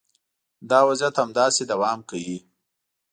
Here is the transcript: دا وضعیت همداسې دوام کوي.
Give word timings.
دا 0.69 0.79
وضعیت 0.89 1.15
همداسې 1.23 1.61
دوام 1.71 1.99
کوي. 2.09 2.37